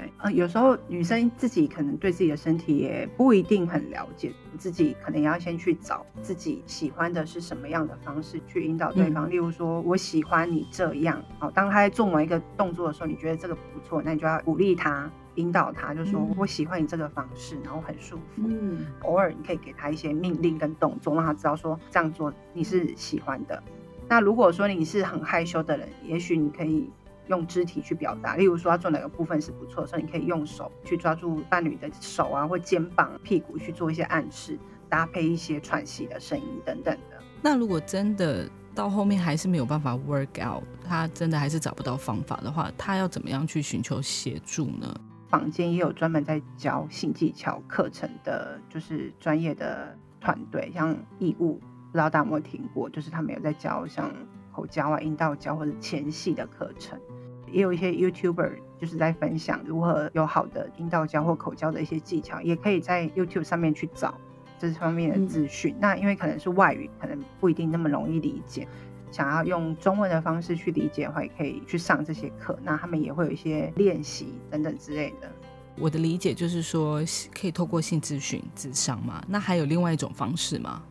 [0.00, 9.28] 对，呃，有时候女生自己可能对自己的身体也不一定很了解，自己可能要先去找自己喜欢的是什么样的方式去引导对方。
[9.28, 18.42] 例如说，我喜欢你这样，好，当他在做某一个动作的时候，你觉得这个不错，那你就要鼓励他，引导他，就说我喜欢你这个方式，然后很舒服。
[18.48, 23.62] 嗯，偶尔你可以给他一些命令跟动作，让他知道说这样做你是喜欢的。
[24.08, 26.88] 那如果说你是很害羞的人，也许你可以。
[27.30, 37.16] 用肢体去表达，例如说他做哪个部分是不错，所以你可以用手去抓住伴侣的手啊，或肩膀、屁股去做一些暗示，搭配一些喘息的声音等等的。
[37.40, 44.92] 那如果真的到后面还是没有办法 work out，他真的还是找不到方法的话，他要怎么样去寻求协助呢？
[45.28, 52.90] 坊间也有专门在教性技巧课程的，就是专业的团队，像义务，不知道大家有没有听过？
[52.90, 54.12] 就是他们有在教像
[54.52, 56.98] 口交啊、阴道交或者前戏的课程。
[57.52, 64.14] 也有一些 YouTuber 就是在分享如何有好的阴道交或口交的一些技巧，也可以在 YouTube 上面去找
[64.58, 65.74] 这方面的资讯。
[65.80, 68.66] 那因为可能是外语，可能不一定那么容易理解，
[69.10, 72.58] 想要用中文的方式去理解的话，也可以去上这些课。
[72.62, 75.30] 那他们也会有一些练习等等之类的。
[75.76, 77.00] 我的理解就是说，
[77.32, 79.24] 可以透过性咨询、智商嘛？
[79.26, 80.82] 那还有另外一种方式吗？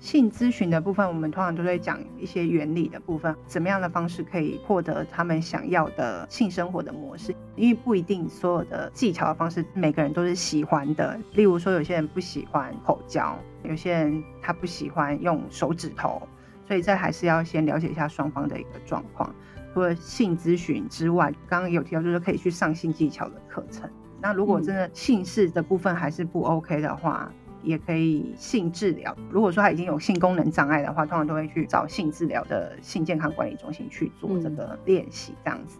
[0.00, 7.34] 性咨询的部分，我们通常都会讲一些原理的部分，怎么样的方式可以获得他们想要的性生活的模式？
[7.54, 11.20] 因为不一定所有的技巧的方式每个人都是喜欢的。
[11.34, 16.26] 例如说，有些人不喜欢口交，有些人他不喜欢用手指头，
[16.66, 19.32] 所以这还是要先了解一下双方的一个状况。
[19.74, 23.88] 除了性咨询之外，刚刚有提到就是可以去上性技巧的课程。
[24.22, 29.16] 那如果真的性事的部分还是不 OK 的话，也可以性治疗。
[29.30, 35.78] 如果说他已经有性功能障碍的话，通常都会去找性治疗的性健康管理中心去做这个练习，这样子。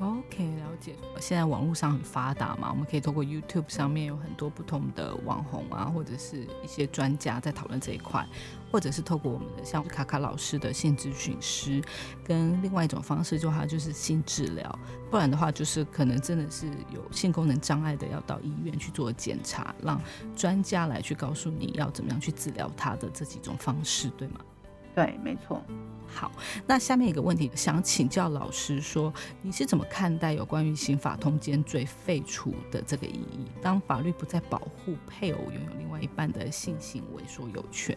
[0.00, 0.94] OK，了解。
[1.20, 8.26] 现在网络上很发达嘛，我们可以透过 YouTube 上面有很多不同的网红啊，或者是一些专家在讨论这一块，
[8.72, 11.82] 或者是透过我们的像卡卡老师的性咨询师，
[12.24, 14.78] 跟另外一种方式，就它就是性治疗。
[15.10, 20.00] 不然的话，就是可能真的是有性功能障碍的，要到医院去做检查，让
[20.34, 24.40] 专家来去告诉你要怎么样去治疗他的这几种方式，对吗？
[25.00, 25.62] 对，没错。
[26.06, 26.30] 好，
[26.66, 29.10] 那下面一个问题想请教老师，说
[29.40, 33.46] 你是怎么看待有关于刑法通奸罪废除的这个意义？
[33.62, 37.96] 当法律不再保护配偶拥有另外一半的性行为所有权，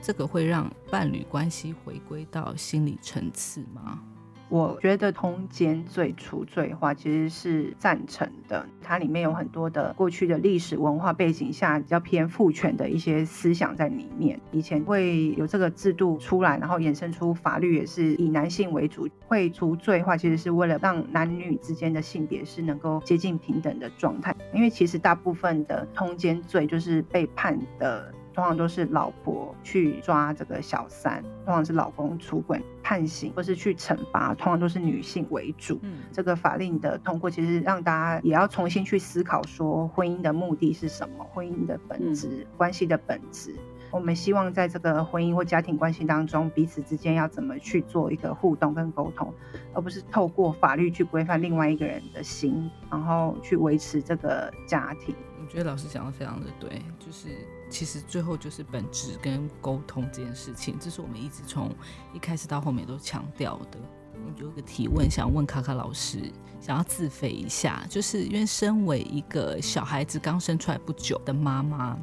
[0.00, 4.02] 这个会让伴侣关系回归到心理层次吗？
[4.50, 14.40] 我觉得通奸罪除罪化其实是赞成的，它里面有很多的过去的历史文化背景下比较偏父权的一些思想在里面。
[14.50, 24.34] 以前会有这个制度出来，然后衍生出法律也是以男性为主，会除罪化其实是为了让男女之间的性别是能够接近平等的状态。
[24.54, 28.14] 因为其实大部分的通奸罪就是被判的。
[28.38, 35.76] 通常都是老婆去抓这个小三，通常是老公出轨判刑，或是去惩罚，通常都是女性为主。
[35.82, 43.56] 嗯，这个法令的通过，其实让大家也要重新去思考，说婚姻的目的是什么，婚姻的本质，关系的本质。
[43.90, 49.34] 我们希望在这个婚姻或家庭关系当中，彼此之间要怎么去做一个互动跟沟通，
[49.74, 55.12] 而不是透过法律去规范另外一个人的心，然后去维持这个家庭。
[55.40, 57.30] 我觉得老师讲的非常的对，就是
[57.68, 61.70] 其实最后就是本质跟沟通这件事情，这是我们一直从
[62.14, 63.78] 一开始到后面都强调的。
[64.14, 71.96] 我有个提问想问卡卡老师，想要自费一下，就是因为身为一个小孩子刚生出来不久的妈妈，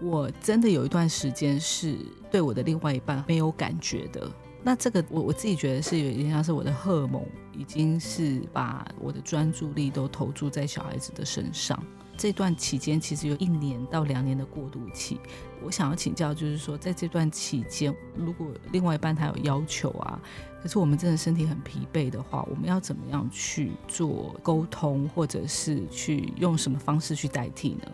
[0.00, 1.96] 我真的有一段时间是
[2.30, 4.28] 对我的另外一半没有感觉的。
[4.64, 11.80] 那这个我我自己觉得是有一点像是我的荷尔蒙已经是把我的专注力都投注在小孩子的身上。
[12.22, 15.18] 这段期间其实有一年到两年的过渡期。
[15.60, 20.20] 我想要请教，就是说在这段期间，如果另外一半他有要求啊，
[20.62, 27.90] 可是我们真的身体很疲惫的话，我们要怎么样去做沟通，或者是去用什么方式去代替呢？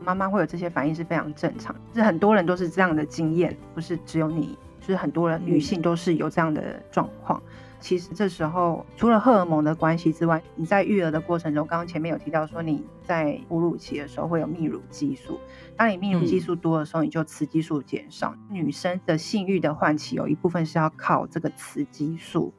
[0.00, 7.40] 妈妈会有这些反应是非常正常，是很多人都是这样的经验，不是只有你，就是很多人女性都是有这样的状况。
[7.80, 15.38] 其实这时候除了荷尔蒙的关系之外，你在育儿的过程中，刚刚前面有提到说你在哺乳期的时候会有泌乳激素，
[15.76, 18.34] 当你泌乳激素多的时候，你就雌激素减少。
[18.50, 22.52] 女生的性欲的唤起有一部分是要靠这个雌激素，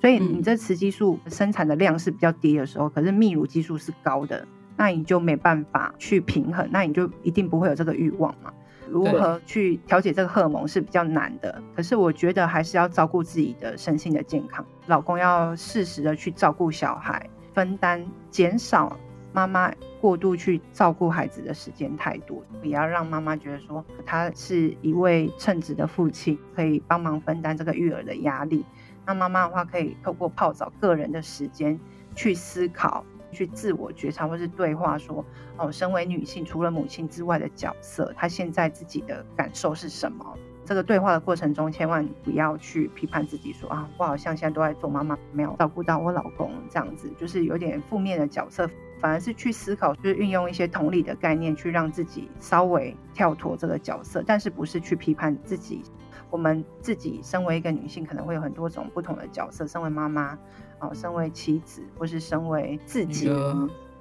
[0.00, 4.46] 所以你这雌激素生产的量是比较低的时候，可是泌乳激素是高的，
[4.76, 8.52] 那你就没办法去平衡，那你就一定不会有这个欲望嘛。
[8.90, 14.66] 如何去调节这个荷尔蒙是比较难的，可是我觉得还是要照顾自己的身心的健康。
[14.86, 18.98] 老公要适时的去照顾小孩，分担减少
[19.32, 28.64] 妈妈过度去照顾孩子的时间太多，也要让妈妈觉得说他是一位称职的父亲，可以帮忙分担这个育儿的压力。
[29.06, 31.78] 那妈妈的话可以透过泡澡个人的时间
[32.14, 33.04] 去思考。
[33.30, 35.24] 去自我觉察，或是对话，说
[35.56, 40.36] 哦，身为女性，除了母亲之外的角色，她现在自己的感受是什么？
[40.64, 48.70] 这个对话的过程中，千万不要去批判自己，说啊，我好像现在都在做妈妈，没有照顾到我老公，这样子就是有点负面的角色，
[49.00, 55.82] 反而是去思考，就是运用一些同理的概念，去让自己稍微跳脱这个角色，但是不是去批判自己。
[56.30, 60.38] 我们自己身为一个女性，可能会有很多种不同的角色，身为妈妈。
[60.80, 63.30] 哦，身为妻子，或是身为自己，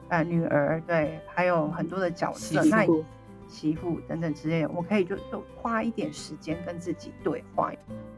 [0.09, 2.85] 呃，女儿，对，还有很多的角色，那
[3.47, 7.71] 媳妇等等之类的，我可以就就花一点时间跟自己对话。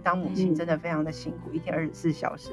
[0.03, 2.51] 当母亲真的非常的辛苦，一天二十四小时，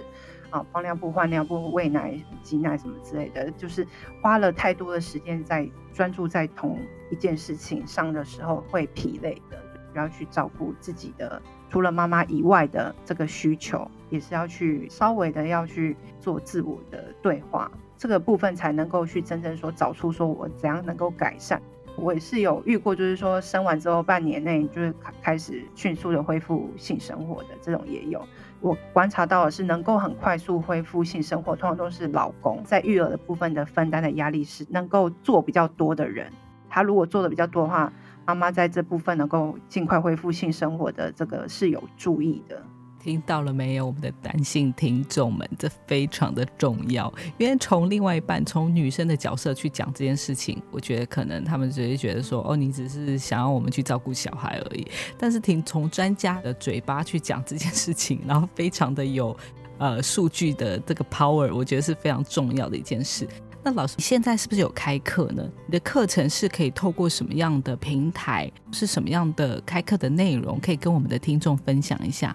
[0.50, 3.86] 啊，放尿布、换尿布、喂奶、挤奶什么之类的，就是
[4.22, 6.78] 花了太多的时间在专注在同
[7.10, 9.58] 一件事情上的时候，会疲累的。
[9.94, 21.60] 然后去照顾自己的，除了妈妈以外的这个需求，也是要去稍微的要去做自我的对话，这个部分才能够去真正说找出说我怎样能够改善。
[21.96, 28.24] 我也是有遇过，就是说生完之后半年内就是开始迅速的恢复性生活的这种也有。
[28.60, 36.30] 我观察到的是，能够很快速恢复性生活，通常都是老公在育儿的部分的分担的压力是能够做比较多的人。
[36.68, 37.92] 他如果做的比较多的话。
[38.26, 42.62] 妈妈在这部分能够尽快恢复性生活的这个是有注意的，
[42.98, 47.12] 听到了没有，我们的男性听众们，这非常的重要。
[47.38, 54.86] 因为从另外一半，从女生的角色去讲这件事情，我觉得可能他们只是觉得说，哦，你只是想要我们去照顾小孩而已。
[55.16, 59.36] 但是听从专家的嘴巴去讲这件事情，然后非常的有
[59.78, 63.26] 呃数据的这个 power，我觉得是非常重要的一件事。
[63.62, 65.42] 那老师你现在是不是有开课呢？
[65.66, 68.50] 你的课程是可以透过什么样的平台？
[68.72, 70.58] 是什么样的开课的内容？
[70.60, 72.34] 可以跟我们的听众分享一下。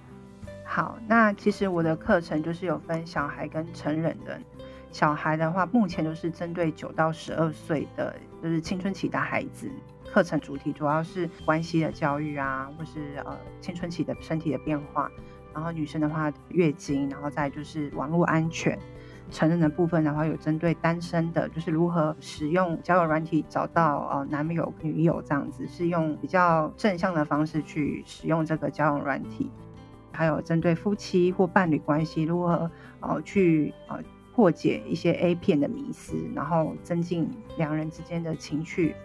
[0.76, 4.40] 好，那其实我的课程就是有分小孩跟成人的。
[4.92, 9.72] 小孩的话，目前都是针对九到十二岁的，就是青春期的孩子。
[10.12, 15.12] 课程主题主要是关系的教育啊，或是呃青春期的身体的变化。
[15.54, 18.76] 然后女生的话，月经，然后再就是网络安全。
[19.30, 29.52] 成人的部分的话，有针对单身的，就是如何使用交友软体找到呃男友女友这样子，是用比较正向的方式去使用这个交友软体。
[30.14, 34.00] 还有针对夫妻或伴侣关系，如何呃去呃
[34.34, 38.96] 破解一些 A 片的迷思，然后增进两人之间的情趣。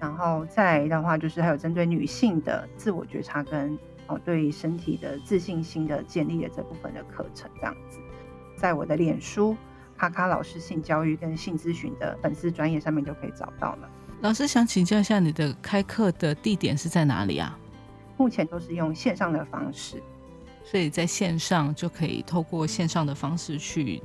[0.00, 7.98] 然后再来的话，就是还有针对女性的自我觉察跟哦对身体的自信心的建立的这部分的课程这样子。
[8.56, 9.56] 在我的脸书
[9.96, 13.88] 卡卡老师性教育跟性咨询的粉丝专业上面就可以找到了。
[14.20, 17.58] 老师想请教一下，你的开课的地点是在哪里啊？
[18.16, 20.02] 目前都是用线上的方式，
[20.64, 24.02] 所以在线上就可以透过线上的方式去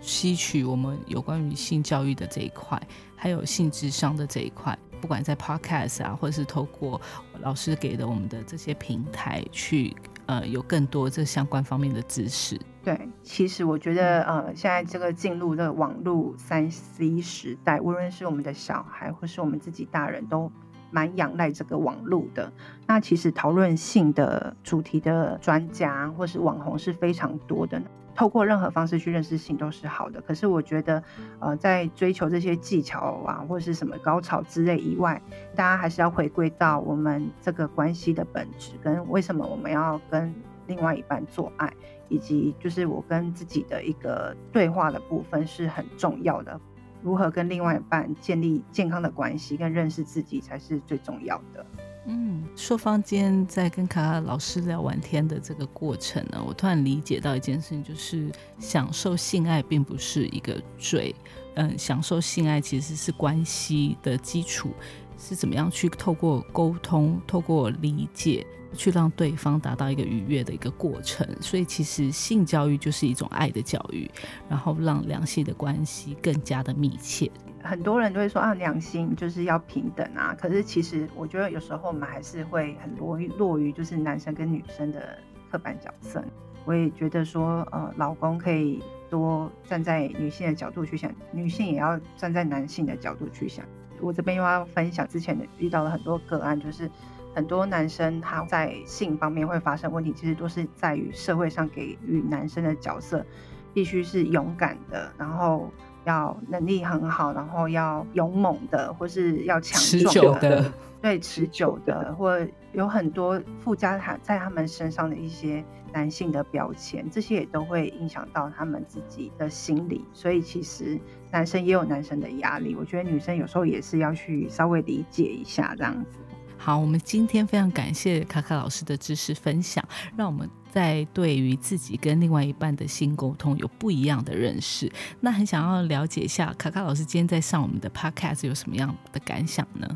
[0.00, 2.80] 吸取我们有关于性教育的这一块，
[3.14, 7.00] 还有性智商的这一块，不管在 Podcast 啊，或者是透过
[7.40, 9.94] 老师给的我们的这些平台去。
[10.28, 12.60] 呃，有更多这相关方面的知识。
[12.82, 20.50] 对，其实我觉得，呃，现在这个进入的网络三 C 时代，无论是我们的小孩，或是我们自己大人都
[20.96, 22.50] 蛮仰赖这个网络的。
[22.86, 27.82] 那其实讨论性的主题的专家或是网红是非常多的。
[28.14, 31.02] 透过任何方式去认识性都是好的，可是我觉得，
[31.38, 35.20] 呃，在追求这些技巧啊，或是什么高潮之类以外，
[35.54, 40.34] 大家还是要回归到我们这个关系的本质，跟为什么我们要跟
[40.66, 41.70] 另外一半做爱，
[42.08, 46.58] 以及就是我跟自己的一个对话的部分是很重要的。
[47.06, 51.64] 如何跟另外一半建立健康的关系，跟认识自己才是最重要的。
[52.08, 58.28] 嗯，朔方今天在跟卡卡老师聊完天的这个过程呢，我突然理解到一件事情，就是
[58.58, 61.14] 享受性爱并不是一个罪，
[61.54, 64.70] 嗯，享受性爱其实是关系的基础，
[65.16, 68.44] 是怎么样去透过沟通、透过理解，
[68.76, 71.26] 去让对方达到一个愉悦的一个过程。
[71.40, 74.08] 所以其实性教育就是一种爱的教育，
[74.48, 77.28] 然后让两性的关系更加的密切。
[77.64, 80.36] 很多人都会说啊，良心就是要平等啊。
[80.38, 85.18] 可是其实我觉得有时候我们还是会很落于落于就是男生跟女生的
[85.50, 86.22] 刻板角色。
[86.64, 93.64] 我也觉得说，呃，老公可以多站在女性的角度去想，女性也要站在男性的角度去想。
[94.00, 96.90] 我这边又要分享之前的遇到了很多个案，就是
[97.36, 103.24] 很多男生他在性方面会发生问题，其实都是在于社会上给予男生的角色
[103.72, 105.70] 必须是勇敢的，然后。
[106.06, 110.72] 要能力很好，然后要勇猛的，或是要强壮的，
[111.02, 112.38] 对，持久的，或
[112.72, 120.04] 有很多附加他在他们身上的一些男性的标签，这些也都会影响到他们自己的心理。
[120.12, 120.96] 所以其实
[121.32, 126.18] 男生也有男生的压力，我觉得女生有时候也是要去稍微理解一下这样子。
[126.66, 134.90] 好，我们今天非常感谢卡卡老师的知识分享，让我们在对于自己跟另外一半的性沟通有不一样的认识。
[135.20, 139.86] 那很想要了解一下，卡卡老师今天在上我们的 podcast 有什么样的感想呢？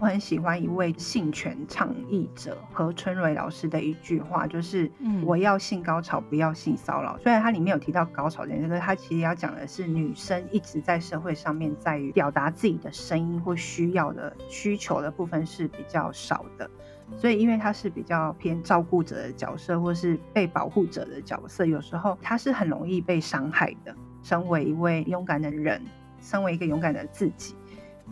[0.00, 4.90] 我很喜欢一位性权倡议者何春蕊老师的一句话，就是
[5.24, 7.16] “我要性高潮，不要性骚扰”。
[7.22, 16.68] 虽然它里面有提到高潮这件事，它其实要讲的是女生一直在社会上面在于表达自己的声音或需要的需求的部分是比较少的。
[17.16, 23.94] 所以，因为他是比较偏照顾者的角色，或是被保护者的角色，有时候他是很容易被伤害的。
[24.22, 25.80] 身为一位勇敢的人，
[26.20, 27.54] 身为一个勇敢的自己。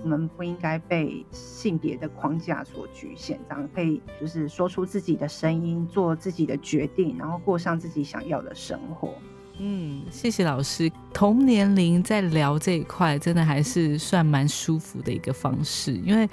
[0.00, 9.14] 我们不应该被性别的框架所局限，这样可以就是说出自己的声音，做自己的决定，然后过上自己想要的生活。
[9.58, 10.90] 嗯，谢谢老师。
[11.12, 16.28] 同年龄在聊这一块，真的还是算蛮舒服的一个方式，因为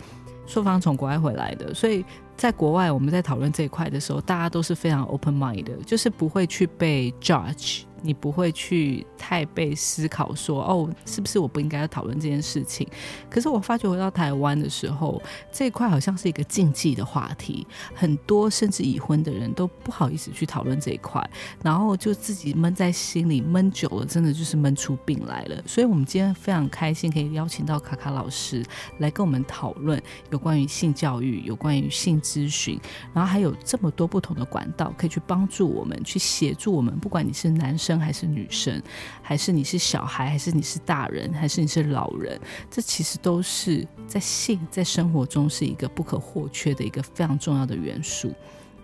[0.47, 2.03] 硕方从国外回来的，所以
[2.37, 7.83] 在国外我们在讨论这一块的时候，大家都是非常 open mind 的，就是不会去被 judge。
[8.01, 12.87] 你不会去太被思考说哦，是不是我不应该要讨论这件事情？
[13.29, 15.21] 可是我发觉回到台湾的时候，
[15.51, 21.27] 这一块好像是一个禁忌的话题，很多甚至已婚的人都不好意思去讨论这一块，
[21.63, 25.61] 然后就自己闷在心里闷久了，真的就是闷出病来了。
[25.65, 28.63] 所以，我们今天非常开心可以邀请到卡卡老师
[28.99, 32.79] 来跟我们讨论有关于性教育、有关于性咨询，
[33.13, 37.88] 然后还有这么多不同的管道可以去帮助我们，去协助我们，不管你是男生。
[37.89, 38.79] 生还是女生，
[39.23, 48.31] 还是你是小孩，还是你是大人，还是你是老人，这其实都是在性在生活中是一个不可或缺的一个非常重要的元素。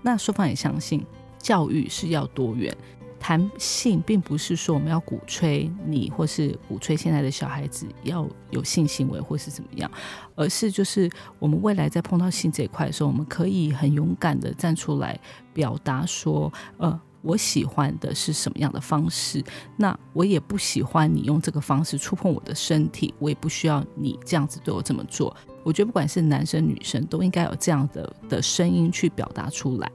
[0.02, 1.06] 那说方也相信，
[1.38, 2.76] 教育是要多元。
[3.18, 9.90] 谈性，并不是说我们要鼓吹你，或是鼓吹现在的小孩子要有性行为，或是怎么样，
[10.36, 15.20] 而是就是我们未来在碰到性这一块的时候，我们可以很勇敢的站出来
[15.54, 17.00] 表达说，呃。
[17.26, 19.44] 我喜欢的是什么样的方式？
[19.76, 25.36] 那我也不喜欢你用这个方式触碰我的身体，我也不需要你这样子对我这么做。
[25.64, 29.92] 我觉得不管是男生女生，都应该有这样的的声音去表达出来。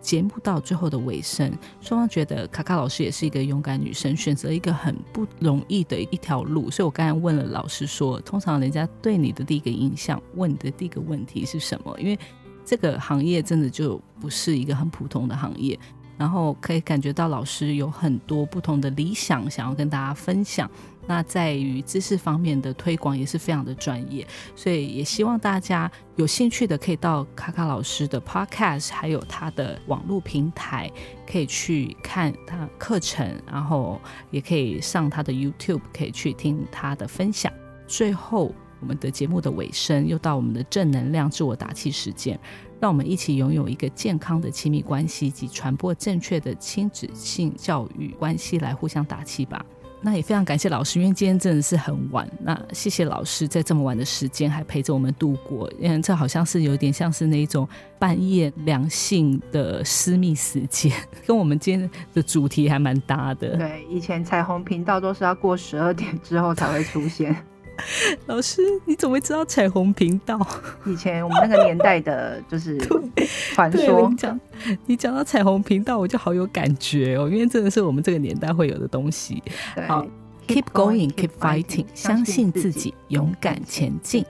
[0.00, 1.50] 节目到最后的尾声，
[1.80, 6.70] 双方觉得卡卡老师也是一个勇敢女生，选择一个很不容易的一条路。
[6.70, 11.98] 所以我刚才问了老师说，通常人家对你的第一个印象，问你的第一个问题是什么？
[11.98, 12.18] 因为
[12.66, 15.78] 这个行业真的就不是一个很普通的行业。
[16.16, 20.70] 然后可以感觉到老师有很多不同的理想想要跟大家分享，
[21.06, 30.90] 那在于知识方面的推广也是非常的专业，所以也希望大家有兴趣的可以到卡卡老师的 Podcast，还有他的网络平台，
[31.26, 34.00] 可以去看他课程，然后
[34.30, 37.52] 也可以上他的 YouTube，可以去听他的分享。
[37.86, 42.38] 最后，我们的节目的尾声又到我们的正能量自我打气时间。
[42.84, 49.64] 让我们一起拥有一个健康的亲密关系及传播正确的亲子性教育关系，来互相打气吧。
[50.02, 52.30] 那也非常感谢老师，因为今天真的是很晚。
[52.42, 55.66] 那谢谢老师在这么晚的时间还陪着我们度过。
[55.80, 57.66] 嗯，这好像是有点像是那一种
[57.98, 60.92] 半夜两性的私密时间，
[61.26, 63.56] 跟我们今天的主题还蛮搭的。
[63.56, 67.34] 对，以前彩虹频道都是要过十二点之后才会出现。
[68.26, 70.38] 老师，你怎么会知道彩虹频道？
[70.86, 72.78] 以前我们那个年代的，就是
[73.52, 74.08] 传说。
[74.08, 74.40] 你讲，
[74.86, 79.42] 你讲到彩虹频道，我就好有感觉哦，因为真的是我们这个年代会有的东西。
[79.86, 80.06] 好
[80.46, 84.24] ，Keep going, keep fighting，相信自己，勇敢前进。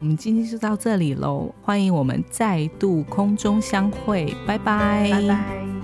[0.00, 5.83] 我们今天就到这里喽，欢迎我们再度空中相会，拜拜，拜拜。